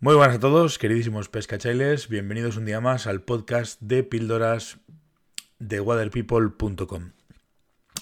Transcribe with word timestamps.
Muy 0.00 0.14
buenas 0.14 0.36
a 0.36 0.38
todos, 0.38 0.78
queridísimos 0.78 1.28
pescachailes. 1.28 2.08
Bienvenidos 2.08 2.56
un 2.56 2.64
día 2.64 2.80
más 2.80 3.08
al 3.08 3.20
podcast 3.20 3.80
de 3.80 4.04
píldoras 4.04 4.78
de 5.58 5.80
waterpeople.com. 5.80 7.10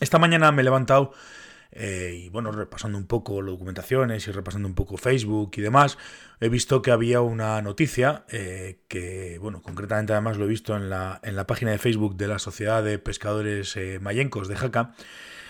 Esta 0.01 0.19
mañana 0.19 0.53
me 0.53 0.61
he 0.61 0.65
levantado 0.65 1.15
eh, 1.73 2.25
y 2.25 2.29
bueno, 2.29 2.53
repasando 2.53 2.99
un 2.99 3.07
poco 3.07 3.43
documentaciones 3.43 4.29
y 4.29 4.31
repasando 4.31 4.69
un 4.69 4.75
poco 4.75 4.99
Facebook 4.99 5.53
y 5.57 5.63
demás, 5.63 5.97
he 6.39 6.51
visto 6.51 6.83
que 6.83 6.91
había 6.91 7.23
una 7.23 7.63
noticia 7.63 8.27
eh, 8.29 8.83
que, 8.89 9.39
bueno, 9.41 9.63
concretamente 9.63 10.13
además 10.13 10.37
lo 10.37 10.45
he 10.45 10.49
visto 10.49 10.77
en 10.77 10.91
la, 10.91 11.19
en 11.23 11.35
la 11.35 11.47
página 11.47 11.71
de 11.71 11.79
Facebook 11.79 12.19
de 12.19 12.29
la 12.29 12.39
Sociedad 12.39 12.85
de 12.85 12.99
Pescadores 12.99 13.75
eh, 13.79 14.01
Mayencos 14.03 14.49
de 14.49 14.57
Jaca, 14.57 14.95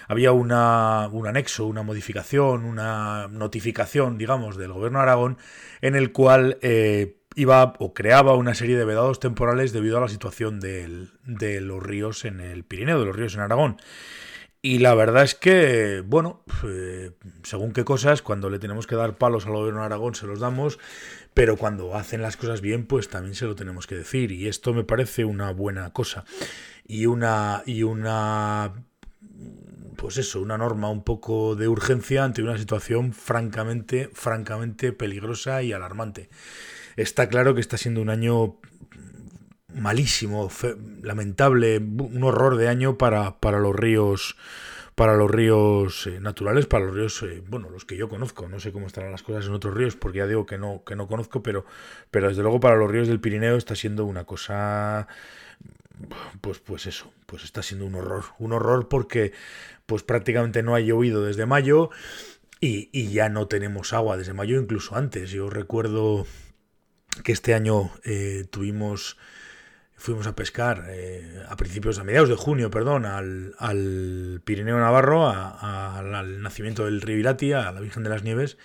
había 0.09 0.33
una, 0.33 1.09
un 1.13 1.27
anexo, 1.27 1.67
una 1.67 1.83
modificación, 1.83 2.65
una 2.65 3.29
notificación, 3.29 4.19
digamos, 4.19 4.57
del 4.57 4.73
gobierno 4.73 4.99
de 4.99 5.03
Aragón, 5.03 5.39
en 5.81 5.95
el 5.95 6.13
cual 6.13 6.59
eh, 6.63 7.19
iba 7.35 7.75
o 7.79 7.95
creaba 7.95 8.35
una 8.35 8.55
serie 8.55 8.77
de 8.77 8.85
vedados 8.85 9.21
temporales 9.21 9.73
debido 9.73 9.99
a 9.99 10.01
la 10.01 10.09
situación 10.09 10.61
de 10.61 11.61
los 11.61 11.83
ríos 11.83 12.25
en 12.25 12.41
el 12.41 12.65
Pirineo, 12.65 12.99
de 12.99 13.07
los 13.07 13.17
ríos 13.17 13.35
en 13.35 13.41
Aragón. 13.41 13.77
Y 14.67 14.81
la 14.81 14.97
verdad 14.97 15.23
es 15.23 15.37
que, 15.37 16.03
bueno, 16.05 16.43
eh, 16.65 17.13
según 17.45 17.73
qué 17.73 17.85
cosas, 17.85 18.21
cuando 18.21 18.51
le 18.51 18.59
tenemos 18.59 18.89
que 18.89 18.97
dar 18.97 19.17
palos 19.17 19.47
al 19.47 19.53
gobierno 19.53 19.79
de 19.79 19.87
Aragón 19.87 20.17
se 20.17 20.27
los 20.27 20.41
damos, 20.41 20.81
pero 21.35 21.57
cuando 21.57 21.95
hacen 21.95 22.21
las 22.21 22.37
cosas 22.37 22.63
bien, 22.63 22.85
pues 22.85 23.09
también 23.09 23.37
se 23.37 23.45
lo 23.45 23.55
tenemos 23.55 23.87
que 23.87 23.95
decir. 23.95 24.33
Y 24.33 24.49
esto 24.49 24.75
me 24.75 24.83
parece 24.83 25.25
una 25.25 25.53
buena 25.53 25.93
cosa. 25.93 26.25
Y 26.85 27.07
una, 27.07 27.63
y 27.65 27.85
una 27.85 28.73
pues 29.97 30.19
eso, 30.19 30.41
una 30.41 30.59
norma 30.59 30.91
un 30.91 31.03
poco 31.03 31.57
de 31.57 31.69
urgencia 31.69 32.25
ante 32.25 32.43
una 32.43 32.59
situación 32.59 33.13
francamente, 33.13 34.11
francamente 34.13 34.93
peligrosa 34.93 35.63
y 35.63 35.73
alarmante. 35.73 36.29
Está 36.97 37.29
claro 37.29 37.55
que 37.55 37.61
está 37.61 37.77
siendo 37.77 38.01
un 38.01 38.11
año 38.11 38.57
malísimo, 39.75 40.51
lamentable, 41.03 41.79
un 41.79 42.23
horror 42.25 42.57
de 42.57 42.69
año 42.69 42.97
para, 42.97 43.39
para 43.41 43.59
los 43.59 43.75
ríos 43.75 44.37
para 44.97 45.15
los 45.15 45.31
ríos 45.31 46.07
eh, 46.07 46.21
naturales, 46.21 46.65
para 46.65 46.87
los 46.87 46.95
ríos, 46.95 47.23
eh, 47.23 47.43
bueno, 47.47 47.69
los 47.69 47.85
que 47.85 47.99
yo 47.99 48.09
conozco, 48.09 48.49
no 48.49 48.59
sé 48.59 48.73
cómo 48.73 48.87
estarán 48.87 49.13
las 49.13 49.23
cosas 49.23 49.45
en 49.45 49.53
otros 49.53 49.75
ríos, 49.75 49.95
porque 49.95 50.19
ya 50.19 50.27
digo 50.27 50.47
que 50.47 50.57
no, 50.57 50.85
que 50.87 50.97
no 50.97 51.07
conozco, 51.07 51.43
pero, 51.43 51.67
pero 52.11 52.29
desde 52.29 52.41
luego 52.41 52.61
para 52.61 52.77
los 52.77 52.91
ríos 52.91 53.07
del 53.07 53.21
Pirineo 53.21 53.57
está 53.57 53.77
siendo 53.77 54.07
una 54.07 54.25
cosa 54.25 55.07
pues, 56.41 56.59
pues 56.59 56.87
eso, 56.87 57.13
pues 57.27 57.45
está 57.45 57.63
siendo 57.63 57.87
un 57.87 57.95
horror. 57.95 58.25
Un 58.39 58.53
horror 58.53 58.89
porque 58.89 59.33
pues 59.87 60.03
prácticamente 60.03 60.63
no 60.63 60.75
ha 60.75 60.81
llovido 60.81 61.25
desde 61.25 61.47
mayo 61.47 61.91
y, 62.61 63.09
ya 63.11 63.29
no 63.29 63.47
tenemos 63.49 63.93
agua 63.93 64.17
desde 64.17 64.33
mayo, 64.33 64.61
incluso 64.61 64.97
antes. 64.97 65.31
Yo 65.31 65.51
recuerdo 65.51 66.27
que 67.23 67.33
este 67.33 67.55
año 67.55 67.91
eh, 68.05 68.45
tuvimos, 68.51 69.17
fuimos 69.95 70.27
a 70.27 70.35
pescar 70.35 70.87
eh, 70.89 71.45
a 71.49 71.57
principios, 71.57 71.99
a 71.99 72.05
mediados 72.05 72.29
de 72.29 72.37
junio, 72.37 72.71
perdón, 72.71 73.07
al, 73.07 73.55
al 73.59 74.41
Pirineo 74.45 74.79
Navarro, 74.79 75.29
al 75.29 76.43
nacimiento 76.43 76.87
del 76.87 77.01
río 77.01 77.19
Irati, 77.19 77.53
a 77.53 77.73
la 77.73 77.81
Virgen 77.81 78.03
de 78.03 78.11
las 78.11 78.23
Nieves 78.23 78.57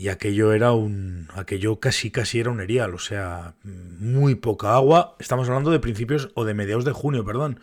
y 0.00 0.08
aquello 0.08 0.54
era 0.54 0.72
un 0.72 1.28
aquello 1.34 1.78
casi 1.78 2.10
casi 2.10 2.40
era 2.40 2.48
un 2.48 2.62
erial, 2.62 2.94
o 2.94 2.98
sea, 2.98 3.54
muy 3.64 4.34
poca 4.34 4.74
agua. 4.74 5.14
Estamos 5.18 5.46
hablando 5.50 5.70
de 5.70 5.78
principios 5.78 6.30
o 6.34 6.46
de 6.46 6.54
mediados 6.54 6.86
de 6.86 6.92
junio, 6.92 7.22
perdón. 7.22 7.60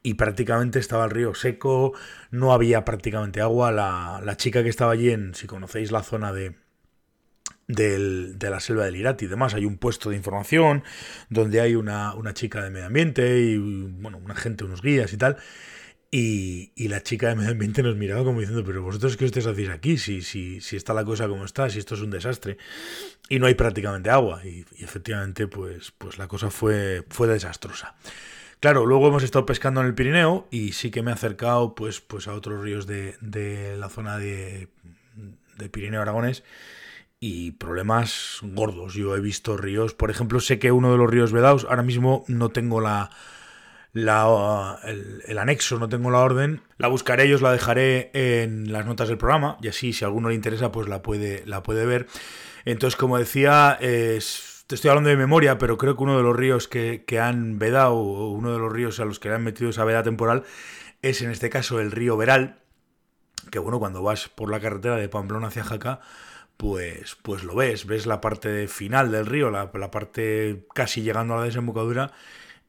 Y 0.00 0.14
prácticamente 0.14 0.78
estaba 0.78 1.06
el 1.06 1.10
río 1.10 1.34
seco, 1.34 1.92
no 2.30 2.52
había 2.52 2.84
prácticamente 2.84 3.40
agua. 3.40 3.72
La, 3.72 4.20
la 4.22 4.36
chica 4.36 4.62
que 4.62 4.68
estaba 4.68 4.92
allí, 4.92 5.10
en, 5.10 5.34
si 5.34 5.48
conocéis 5.48 5.90
la 5.90 6.04
zona 6.04 6.32
de, 6.32 6.54
de 7.66 8.50
la 8.50 8.60
selva 8.60 8.84
del 8.84 8.94
Irati 8.94 9.24
y 9.24 9.28
demás. 9.28 9.54
Hay 9.54 9.64
un 9.64 9.76
puesto 9.76 10.10
de 10.10 10.16
información 10.16 10.84
donde 11.28 11.60
hay 11.60 11.74
una, 11.74 12.14
una 12.14 12.34
chica 12.34 12.62
de 12.62 12.70
medio 12.70 12.86
ambiente 12.86 13.40
y 13.40 13.56
bueno, 13.56 14.18
una 14.18 14.36
gente, 14.36 14.62
unos 14.62 14.80
guías 14.80 15.12
y 15.12 15.16
tal. 15.16 15.38
Y, 16.16 16.70
la 16.86 17.02
chica 17.02 17.30
de 17.30 17.34
medio 17.34 17.50
ambiente 17.50 17.82
nos 17.82 17.96
miraba 17.96 18.22
como 18.22 18.38
diciendo, 18.38 18.62
pero 18.64 18.84
vosotros 18.84 19.16
qué 19.16 19.24
os 19.24 19.36
hacéis 19.36 19.68
aquí, 19.68 19.98
si, 19.98 20.22
si, 20.22 20.60
si 20.60 20.76
está 20.76 20.94
la 20.94 21.04
cosa 21.04 21.26
como 21.26 21.44
está, 21.44 21.68
si 21.68 21.80
esto 21.80 21.96
es 21.96 22.02
un 22.02 22.10
desastre. 22.10 22.56
Y 23.28 23.40
no 23.40 23.46
hay 23.46 23.56
prácticamente 23.56 24.10
agua. 24.10 24.40
Y, 24.46 24.64
efectivamente, 24.78 25.48
pues, 25.48 25.90
pues 25.98 26.16
la 26.16 26.28
cosa 26.28 26.50
fue, 26.50 27.04
fue 27.08 27.26
desastrosa. 27.26 27.96
Claro, 28.60 28.86
luego 28.86 29.08
hemos 29.08 29.24
estado 29.24 29.44
pescando 29.44 29.80
en 29.80 29.88
el 29.88 29.94
Pirineo 29.96 30.46
y 30.52 30.70
sí 30.70 30.92
que 30.92 31.02
me 31.02 31.10
he 31.10 31.14
acercado 31.14 31.74
pues, 31.74 32.00
pues 32.00 32.28
a 32.28 32.34
otros 32.34 32.62
ríos 32.62 32.86
de, 32.86 33.16
de 33.20 33.76
la 33.76 33.88
zona 33.88 34.16
de, 34.16 34.68
de 35.58 35.68
Pirineo 35.68 36.00
Aragones 36.00 36.44
y 37.18 37.50
problemas 37.52 38.38
gordos. 38.42 38.94
Yo 38.94 39.16
he 39.16 39.20
visto 39.20 39.56
ríos, 39.56 39.94
por 39.94 40.12
ejemplo, 40.12 40.38
sé 40.38 40.60
que 40.60 40.70
uno 40.70 40.92
de 40.92 40.98
los 40.98 41.10
ríos 41.10 41.32
Vedados, 41.32 41.66
ahora 41.68 41.82
mismo 41.82 42.24
no 42.28 42.50
tengo 42.50 42.80
la, 42.80 43.10
la, 43.94 44.80
el, 44.84 45.38
anexo, 45.38 45.78
no 45.78 45.88
tengo 45.88 46.10
la 46.10 46.18
orden. 46.18 46.60
La 46.78 46.88
buscaré 46.88 47.26
y 47.26 47.32
os 47.32 47.40
la 47.40 47.52
dejaré 47.52 48.10
en 48.12 48.72
las 48.72 48.84
notas 48.84 49.08
del 49.08 49.16
programa. 49.16 49.56
Y 49.62 49.68
así, 49.68 49.92
si 49.92 50.04
a 50.04 50.08
alguno 50.08 50.28
le 50.28 50.34
interesa, 50.34 50.72
pues 50.72 50.88
la 50.88 51.00
puede, 51.00 51.46
la 51.46 51.62
puede 51.62 51.86
ver. 51.86 52.08
Entonces, 52.64 52.96
como 52.96 53.18
decía, 53.18 53.78
te 53.78 54.18
estoy 54.74 54.90
hablando 54.90 55.10
de 55.10 55.16
memoria, 55.16 55.58
pero 55.58 55.78
creo 55.78 55.96
que 55.96 56.02
uno 56.02 56.16
de 56.16 56.24
los 56.24 56.34
ríos 56.34 56.66
que, 56.66 57.04
que 57.06 57.20
han 57.20 57.60
vedado, 57.60 57.94
o 57.94 58.30
uno 58.32 58.52
de 58.52 58.58
los 58.58 58.72
ríos 58.72 58.98
a 58.98 59.04
los 59.04 59.20
que 59.20 59.28
le 59.28 59.36
han 59.36 59.44
metido 59.44 59.70
esa 59.70 59.84
veda 59.84 60.02
temporal, 60.02 60.42
es 61.00 61.22
en 61.22 61.30
este 61.30 61.48
caso 61.48 61.78
el 61.80 61.92
río 61.92 62.16
Veral. 62.16 62.58
Que 63.52 63.60
bueno, 63.60 63.78
cuando 63.78 64.02
vas 64.02 64.28
por 64.28 64.50
la 64.50 64.58
carretera 64.58 64.96
de 64.96 65.08
Pamplona 65.08 65.48
hacia 65.48 65.62
Jaca, 65.62 66.00
pues, 66.56 67.16
pues 67.22 67.44
lo 67.44 67.54
ves, 67.54 67.86
ves 67.86 68.06
la 68.06 68.20
parte 68.20 68.66
final 68.66 69.12
del 69.12 69.26
río, 69.26 69.50
la, 69.50 69.70
la 69.72 69.90
parte 69.92 70.66
casi 70.74 71.02
llegando 71.02 71.34
a 71.34 71.38
la 71.38 71.44
desembocadura 71.44 72.12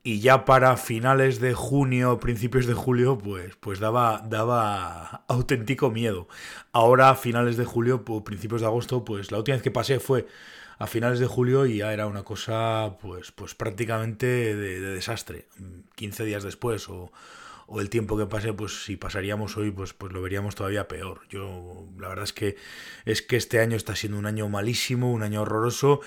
y 0.06 0.20
ya 0.20 0.46
para 0.46 0.78
finales 0.78 1.40
de 1.40 1.56
junio, 1.56 2.20
principios 2.20 2.68
de 2.68 2.76
julio, 2.76 3.18
pues, 3.18 3.56
pues 3.56 3.80
daba, 3.80 4.24
daba 4.30 5.24
auténtico 5.28 5.90
miedo. 5.90 6.28
Ahora, 6.72 7.10
a 7.10 7.16
finales 7.16 7.58
de 7.58 7.66
julio, 7.66 8.06
pues, 8.06 8.22
principios 8.22 8.62
de 8.62 8.68
agosto, 8.68 9.04
pues 9.04 9.32
la 9.32 9.40
última 9.40 9.56
vez 9.56 9.64
que 9.64 9.72
pasé 9.72 10.00
fue 10.00 10.28
a 10.78 10.86
finales 10.86 11.18
de 11.18 11.26
julio 11.26 11.66
y 11.66 11.78
ya 11.78 11.92
era 11.92 12.06
una 12.06 12.22
cosa 12.22 12.98
pues, 13.02 13.32
pues 13.32 13.56
prácticamente 13.56 14.28
de, 14.28 14.80
desastre. 14.80 15.48
15 15.96 16.24
días 16.24 16.44
después 16.44 16.88
o, 16.88 17.12
o, 17.68 17.82
el 17.82 17.90
tiempo 17.90 18.18
que 18.18 18.26
pase, 18.26 18.54
pues 18.54 18.86
si 18.86 18.98
pasaríamos 18.98 19.58
hoy, 19.58 19.72
pues, 19.72 19.94
pues 19.94 20.14
lo 20.14 20.22
veríamos 20.22 20.56
todavía 20.56 20.88
peor. 20.88 21.22
Yo 21.30 21.88
la 21.98 22.10
verdad 22.10 22.26
es 22.26 22.34
que 22.34 22.56
es 23.06 23.22
que 23.22 23.38
este 23.38 23.60
año 23.60 23.76
está 23.76 23.96
siendo 23.96 24.18
un 24.18 24.26
año 24.26 24.48
malísimo, 24.50 25.12
un 25.12 25.24
año 25.24 25.42
horroroso 25.42 26.02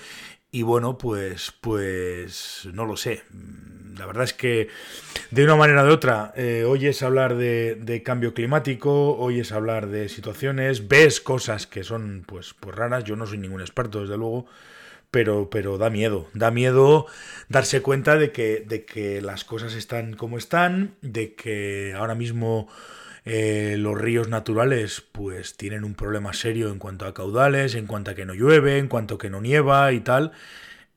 y 0.51 0.63
bueno, 0.63 0.97
pues, 0.97 1.53
pues 1.61 2.67
no 2.73 2.85
lo 2.85 2.97
sé. 2.97 3.23
La 3.97 4.05
verdad 4.05 4.23
es 4.23 4.33
que 4.33 4.69
de 5.29 5.43
una 5.43 5.55
manera 5.55 5.83
o 5.83 5.85
de 5.85 5.91
otra 5.91 6.33
eh, 6.35 6.63
oyes 6.65 7.03
hablar 7.03 7.35
de, 7.35 8.01
cambio 8.03 8.33
climático, 8.33 9.15
oyes 9.17 9.51
hablar 9.51 9.87
de 9.87 10.09
situaciones, 10.09 10.87
ves 10.87 11.21
cosas 11.21 11.67
que 11.67 11.83
son 11.83 12.23
pues, 12.25 12.55
pues 12.59 12.75
raras. 12.75 13.03
Yo 13.03 13.15
no 13.15 13.27
soy 13.27 13.37
ningún 13.37 13.61
experto, 13.61 14.01
desde 14.01 14.17
luego, 14.17 14.47
pero, 15.11 15.49
pero 15.49 15.77
da 15.77 15.89
miedo. 15.89 16.27
Da 16.33 16.51
miedo 16.51 17.05
darse 17.47 17.81
cuenta 17.81 18.17
de 18.17 18.31
que, 18.31 18.63
de 18.67 18.85
que 18.85 19.21
las 19.21 19.43
cosas 19.43 19.73
están 19.73 20.13
como 20.13 20.37
están, 20.37 20.95
de 21.01 21.35
que 21.35 21.93
ahora 21.95 22.15
mismo 22.15 22.67
eh, 23.25 23.75
los 23.77 23.99
ríos 23.99 24.27
naturales 24.29 25.01
pues 25.11 25.57
tienen 25.57 25.83
un 25.83 25.95
problema 25.95 26.33
serio 26.33 26.71
en 26.71 26.79
cuanto 26.79 27.05
a 27.05 27.13
caudales, 27.13 27.75
en 27.75 27.87
cuanto 27.87 28.11
a 28.11 28.15
que 28.15 28.25
no 28.25 28.33
llueve, 28.33 28.77
en 28.77 28.87
cuanto 28.87 29.15
a 29.15 29.17
que 29.17 29.29
no 29.29 29.41
nieva 29.41 29.91
y 29.93 29.99
tal. 29.99 30.31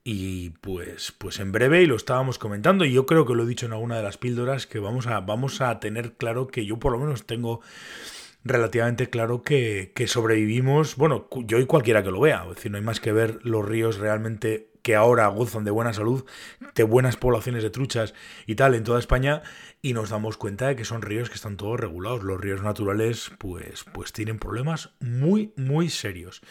Y 0.03 0.49
pues, 0.61 1.13
pues 1.17 1.39
en 1.39 1.51
breve, 1.53 1.81
y 1.81 1.85
lo 1.85 1.95
estábamos 1.95 2.37
comentando, 2.37 2.83
y 2.83 2.91
yo 2.91 3.05
creo 3.05 3.25
que 3.25 3.35
lo 3.35 3.43
he 3.43 3.47
dicho 3.47 3.65
en 3.65 3.71
alguna 3.71 3.95
de 3.95 4.03
las 4.03 4.17
píldoras, 4.17 4.67
que 4.67 4.79
vamos 4.79 5.07
a, 5.07 5.21
vamos 5.21 5.61
a 5.61 5.79
tener 5.79 6.13
claro 6.13 6.47
que 6.47 6.65
yo 6.65 6.77
por 6.77 6.91
lo 6.91 6.99
menos 6.99 7.25
tengo 7.25 7.61
relativamente 8.43 9.09
claro 9.09 9.41
que, 9.41 9.91
que 9.95 10.07
sobrevivimos, 10.07 10.95
bueno, 10.95 11.27
yo 11.45 11.59
y 11.59 11.65
cualquiera 11.65 12.03
que 12.03 12.11
lo 12.11 12.19
vea, 12.19 12.43
es 12.49 12.55
decir, 12.55 12.71
no 12.71 12.77
hay 12.77 12.83
más 12.83 12.99
que 12.99 13.11
ver 13.11 13.39
los 13.43 13.65
ríos 13.65 13.97
realmente 13.97 14.72
que 14.83 14.95
ahora 14.95 15.27
gozan 15.27 15.63
de 15.63 15.71
buena 15.71 15.93
salud, 15.93 16.25
de 16.75 16.83
buenas 16.83 17.15
poblaciones 17.15 17.63
de 17.63 17.69
truchas 17.69 18.13
y 18.45 18.55
tal 18.55 18.75
en 18.75 18.83
toda 18.83 18.99
España, 18.99 19.41
y 19.81 19.93
nos 19.93 20.09
damos 20.09 20.37
cuenta 20.37 20.67
de 20.67 20.75
que 20.75 20.85
son 20.85 21.01
ríos 21.01 21.29
que 21.29 21.35
están 21.35 21.57
todos 21.57 21.79
regulados. 21.79 22.23
Los 22.23 22.39
ríos 22.39 22.61
naturales, 22.61 23.31
pues, 23.39 23.85
pues 23.93 24.11
tienen 24.11 24.39
problemas 24.39 24.91
muy, 24.99 25.53
muy 25.55 25.89
serios. 25.89 26.41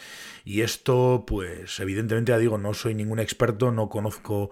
Y 0.44 0.62
esto, 0.62 1.24
pues, 1.26 1.78
evidentemente, 1.78 2.32
ya 2.32 2.38
digo, 2.38 2.56
no 2.56 2.72
soy 2.74 2.94
ningún 2.94 3.20
experto, 3.20 3.70
no 3.70 3.90
conozco 3.90 4.50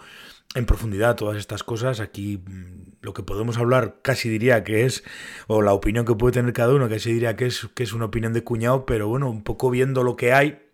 en 0.54 0.66
profundidad 0.66 1.16
todas 1.16 1.38
estas 1.38 1.62
cosas. 1.62 2.00
Aquí 2.00 2.38
mm, 2.38 2.98
lo 3.00 3.14
que 3.14 3.22
podemos 3.22 3.56
hablar 3.56 4.00
casi 4.02 4.28
diría 4.28 4.62
que 4.62 4.84
es, 4.84 5.04
o 5.46 5.62
la 5.62 5.72
opinión 5.72 6.04
que 6.04 6.14
puede 6.14 6.34
tener 6.34 6.52
cada 6.52 6.74
uno, 6.74 6.88
casi 6.90 7.14
diría 7.14 7.34
que 7.34 7.46
es, 7.46 7.68
que 7.74 7.82
es 7.82 7.94
una 7.94 8.06
opinión 8.06 8.34
de 8.34 8.44
cuñado, 8.44 8.84
pero 8.84 9.08
bueno, 9.08 9.30
un 9.30 9.42
poco 9.42 9.70
viendo 9.70 10.02
lo 10.02 10.16
que 10.16 10.34
hay 10.34 10.69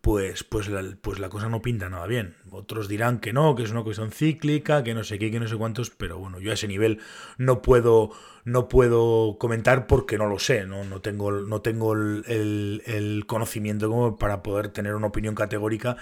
pues, 0.00 0.44
pues, 0.44 0.68
la, 0.68 0.84
pues 1.00 1.18
la 1.18 1.28
cosa 1.28 1.48
no 1.48 1.60
pinta 1.60 1.88
nada 1.88 2.06
bien. 2.06 2.36
Otros 2.50 2.88
dirán 2.88 3.18
que 3.18 3.32
no, 3.32 3.56
que 3.56 3.64
es 3.64 3.70
una 3.72 3.82
cuestión 3.82 4.12
cíclica, 4.12 4.84
que 4.84 4.94
no 4.94 5.02
sé 5.02 5.18
qué, 5.18 5.30
que 5.30 5.40
no 5.40 5.48
sé 5.48 5.56
cuántos, 5.56 5.90
pero 5.90 6.18
bueno, 6.18 6.38
yo 6.38 6.52
a 6.52 6.54
ese 6.54 6.68
nivel 6.68 7.00
no 7.36 7.62
puedo, 7.62 8.12
no 8.44 8.68
puedo 8.68 9.38
comentar 9.38 9.88
porque 9.88 10.16
no 10.16 10.26
lo 10.26 10.38
sé, 10.38 10.66
no, 10.66 10.84
no 10.84 11.00
tengo, 11.00 11.32
no 11.32 11.62
tengo 11.62 11.94
el, 11.94 12.82
el, 12.86 13.24
conocimiento 13.26 13.88
como 13.88 14.16
para 14.16 14.42
poder 14.42 14.68
tener 14.68 14.94
una 14.94 15.08
opinión 15.08 15.34
categórica 15.34 15.96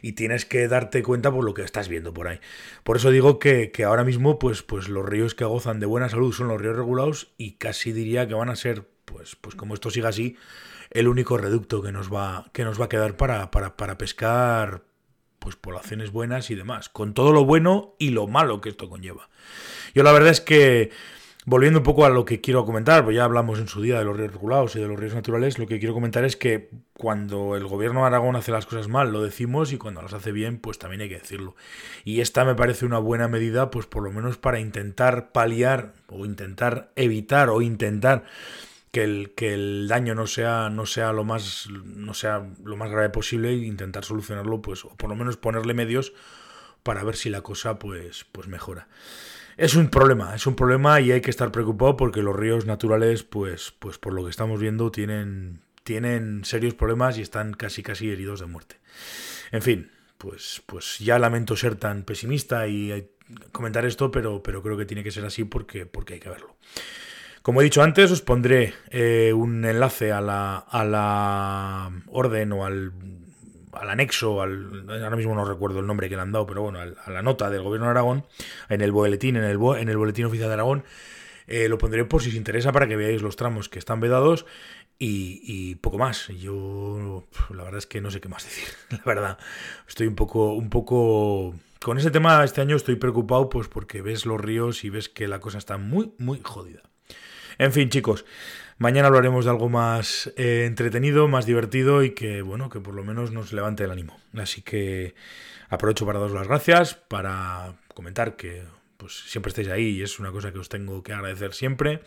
y 0.00 0.12
tienes 0.12 0.46
que 0.46 0.66
darte 0.66 1.02
cuenta 1.02 1.30
por 1.30 1.44
lo 1.44 1.52
que 1.52 1.62
estás 1.62 1.88
viendo 1.88 2.14
por 2.14 2.28
ahí. 2.28 2.40
Por 2.84 2.96
eso 2.96 3.10
digo 3.10 3.38
que, 3.38 3.70
que 3.70 3.84
ahora 3.84 4.02
mismo 4.02 4.38
pues, 4.38 4.62
pues 4.62 4.88
los 4.88 5.06
ríos 5.06 5.34
que 5.34 5.44
gozan 5.44 5.78
de 5.78 5.86
buena 5.86 6.08
salud 6.08 6.32
son 6.32 6.48
los 6.48 6.60
ríos 6.60 6.76
regulados 6.76 7.34
y 7.36 7.52
casi 7.52 7.92
diría 7.92 8.26
que 8.26 8.34
van 8.34 8.48
a 8.48 8.56
ser, 8.56 8.88
pues, 9.04 9.36
pues 9.36 9.54
como 9.54 9.74
esto 9.74 9.90
siga 9.90 10.08
así, 10.08 10.36
el 10.92 11.08
único 11.08 11.36
reducto 11.38 11.82
que 11.82 11.92
nos 11.92 12.12
va, 12.12 12.46
que 12.52 12.64
nos 12.64 12.80
va 12.80 12.86
a 12.86 12.88
quedar 12.88 13.16
para, 13.16 13.50
para, 13.50 13.76
para 13.76 13.98
pescar 13.98 14.84
pues 15.42 15.56
poblaciones 15.56 16.12
buenas 16.12 16.50
y 16.50 16.54
demás, 16.54 16.88
con 16.88 17.14
todo 17.14 17.32
lo 17.32 17.44
bueno 17.44 17.94
y 17.98 18.10
lo 18.10 18.28
malo 18.28 18.60
que 18.60 18.68
esto 18.68 18.88
conlleva. 18.88 19.28
Yo 19.94 20.04
la 20.04 20.12
verdad 20.12 20.30
es 20.30 20.40
que, 20.40 20.90
volviendo 21.44 21.80
un 21.80 21.82
poco 21.82 22.04
a 22.04 22.10
lo 22.10 22.24
que 22.24 22.40
quiero 22.40 22.64
comentar, 22.64 23.02
pues 23.02 23.16
ya 23.16 23.24
hablamos 23.24 23.58
en 23.58 23.66
su 23.66 23.82
día 23.82 23.98
de 23.98 24.04
los 24.04 24.16
ríos 24.16 24.32
regulados 24.32 24.76
y 24.76 24.80
de 24.80 24.86
los 24.86 24.98
ríos 24.98 25.14
naturales, 25.14 25.58
lo 25.58 25.66
que 25.66 25.80
quiero 25.80 25.94
comentar 25.94 26.24
es 26.24 26.36
que 26.36 26.70
cuando 26.94 27.56
el 27.56 27.66
gobierno 27.66 28.00
de 28.00 28.06
Aragón 28.06 28.36
hace 28.36 28.52
las 28.52 28.66
cosas 28.66 28.86
mal, 28.86 29.10
lo 29.10 29.20
decimos, 29.20 29.72
y 29.72 29.78
cuando 29.78 30.00
las 30.00 30.14
hace 30.14 30.30
bien, 30.30 30.58
pues 30.58 30.78
también 30.78 31.02
hay 31.02 31.08
que 31.08 31.18
decirlo. 31.18 31.56
Y 32.04 32.20
esta 32.20 32.44
me 32.44 32.54
parece 32.54 32.86
una 32.86 32.98
buena 32.98 33.26
medida, 33.26 33.70
pues 33.70 33.86
por 33.86 34.04
lo 34.04 34.12
menos 34.12 34.38
para 34.38 34.60
intentar 34.60 35.32
paliar 35.32 35.94
o 36.06 36.24
intentar 36.24 36.92
evitar 36.94 37.50
o 37.50 37.62
intentar 37.62 38.24
que 38.92 39.02
el, 39.02 39.32
que 39.34 39.54
el 39.54 39.88
daño 39.88 40.14
no 40.14 40.26
sea, 40.26 40.68
no 40.68 40.86
sea 40.86 41.12
lo 41.12 41.24
más 41.24 41.68
no 41.70 42.12
sea 42.14 42.46
lo 42.62 42.76
más 42.76 42.90
grave 42.90 43.08
posible 43.08 43.48
e 43.48 43.56
intentar 43.64 44.04
solucionarlo, 44.04 44.60
pues, 44.60 44.84
o 44.84 44.94
por 44.96 45.08
lo 45.08 45.16
menos 45.16 45.38
ponerle 45.38 45.74
medios 45.74 46.12
para 46.82 47.02
ver 47.02 47.16
si 47.16 47.30
la 47.30 47.40
cosa 47.40 47.78
pues, 47.78 48.26
pues 48.30 48.48
mejora. 48.48 48.88
Es 49.56 49.74
un 49.76 49.88
problema, 49.88 50.34
es 50.34 50.46
un 50.46 50.56
problema 50.56 51.00
y 51.00 51.10
hay 51.12 51.20
que 51.20 51.30
estar 51.30 51.52
preocupado 51.52 51.96
porque 51.96 52.22
los 52.22 52.36
ríos 52.36 52.66
naturales, 52.66 53.22
pues, 53.22 53.72
pues 53.78 53.98
por 53.98 54.12
lo 54.12 54.24
que 54.24 54.30
estamos 54.30 54.60
viendo, 54.60 54.90
tienen, 54.90 55.60
tienen 55.84 56.44
serios 56.44 56.74
problemas 56.74 57.18
y 57.18 57.22
están 57.22 57.54
casi 57.54 57.82
casi 57.82 58.10
heridos 58.10 58.40
de 58.40 58.46
muerte. 58.46 58.76
En 59.52 59.62
fin, 59.62 59.90
pues, 60.18 60.62
pues 60.66 60.98
ya 60.98 61.18
lamento 61.18 61.56
ser 61.56 61.76
tan 61.76 62.02
pesimista 62.02 62.66
y 62.68 63.08
comentar 63.52 63.86
esto, 63.86 64.10
pero, 64.10 64.42
pero 64.42 64.62
creo 64.62 64.76
que 64.76 64.84
tiene 64.84 65.02
que 65.02 65.10
ser 65.10 65.24
así 65.24 65.44
porque, 65.44 65.86
porque 65.86 66.14
hay 66.14 66.20
que 66.20 66.28
verlo. 66.28 66.56
Como 67.42 67.60
he 67.60 67.64
dicho 67.64 67.82
antes, 67.82 68.10
os 68.10 68.22
pondré 68.22 68.72
eh, 68.90 69.32
un 69.34 69.64
enlace 69.64 70.12
a 70.12 70.20
la, 70.20 70.58
a 70.58 70.84
la 70.84 71.90
orden 72.06 72.52
o 72.52 72.64
al, 72.64 72.92
al 73.72 73.90
anexo, 73.90 74.40
ahora 74.40 75.16
mismo 75.16 75.34
no 75.34 75.44
recuerdo 75.44 75.80
el 75.80 75.86
nombre 75.86 76.08
que 76.08 76.14
le 76.14 76.22
han 76.22 76.30
dado, 76.30 76.46
pero 76.46 76.62
bueno, 76.62 76.78
a 76.78 77.10
la 77.10 77.22
nota 77.22 77.50
del 77.50 77.62
gobierno 77.62 77.86
de 77.86 77.90
Aragón, 77.90 78.26
en 78.68 78.80
el 78.80 78.92
boletín, 78.92 79.36
en 79.36 79.44
el, 79.44 79.58
en 79.78 79.88
el 79.88 79.96
boletín 79.96 80.26
oficial 80.26 80.48
de 80.48 80.54
Aragón, 80.54 80.84
eh, 81.48 81.68
lo 81.68 81.78
pondré 81.78 82.04
por 82.04 82.22
si 82.22 82.28
os 82.28 82.36
interesa 82.36 82.70
para 82.70 82.86
que 82.86 82.96
veáis 82.96 83.22
los 83.22 83.34
tramos 83.34 83.68
que 83.68 83.80
están 83.80 83.98
vedados 83.98 84.46
y, 84.98 85.40
y, 85.42 85.74
poco 85.74 85.98
más. 85.98 86.28
Yo 86.28 87.24
la 87.50 87.64
verdad 87.64 87.78
es 87.78 87.86
que 87.86 88.00
no 88.00 88.12
sé 88.12 88.20
qué 88.20 88.28
más 88.28 88.44
decir. 88.48 88.68
La 88.90 89.02
verdad, 89.04 89.38
estoy 89.88 90.06
un 90.06 90.14
poco, 90.14 90.52
un 90.54 90.70
poco 90.70 91.56
con 91.82 91.98
ese 91.98 92.12
tema 92.12 92.44
este 92.44 92.60
año 92.60 92.76
estoy 92.76 92.94
preocupado, 92.94 93.48
pues 93.48 93.66
porque 93.66 94.02
ves 94.02 94.26
los 94.26 94.40
ríos 94.40 94.84
y 94.84 94.90
ves 94.90 95.08
que 95.08 95.26
la 95.26 95.40
cosa 95.40 95.58
está 95.58 95.78
muy, 95.78 96.12
muy 96.18 96.40
jodida. 96.40 96.91
En 97.58 97.72
fin, 97.72 97.90
chicos, 97.90 98.24
mañana 98.78 99.08
hablaremos 99.08 99.44
de 99.44 99.50
algo 99.50 99.68
más 99.68 100.32
eh, 100.36 100.64
entretenido, 100.66 101.28
más 101.28 101.46
divertido 101.46 102.02
y 102.02 102.10
que, 102.10 102.42
bueno, 102.42 102.68
que 102.68 102.80
por 102.80 102.94
lo 102.94 103.04
menos 103.04 103.32
nos 103.32 103.52
levante 103.52 103.84
el 103.84 103.90
ánimo. 103.90 104.18
Así 104.36 104.62
que 104.62 105.14
aprovecho 105.68 106.06
para 106.06 106.18
daros 106.18 106.34
las 106.34 106.48
gracias, 106.48 106.94
para 106.94 107.74
comentar 107.94 108.36
que 108.36 108.62
pues 108.96 109.24
siempre 109.26 109.50
estáis 109.50 109.68
ahí 109.68 109.88
y 109.88 110.02
es 110.02 110.18
una 110.20 110.30
cosa 110.30 110.52
que 110.52 110.58
os 110.58 110.68
tengo 110.68 111.02
que 111.02 111.12
agradecer 111.12 111.54
siempre. 111.54 112.00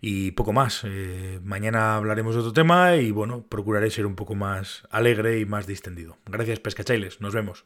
Y 0.00 0.30
poco 0.32 0.52
más. 0.52 0.82
Eh, 0.84 1.40
mañana 1.42 1.96
hablaremos 1.96 2.34
de 2.34 2.40
otro 2.40 2.52
tema 2.52 2.96
y 2.96 3.10
bueno, 3.10 3.44
procuraré 3.48 3.90
ser 3.90 4.06
un 4.06 4.14
poco 4.14 4.34
más 4.34 4.84
alegre 4.90 5.40
y 5.40 5.46
más 5.46 5.66
distendido. 5.66 6.16
Gracias, 6.26 6.60
pescachailes. 6.60 7.20
Nos 7.20 7.34
vemos. 7.34 7.64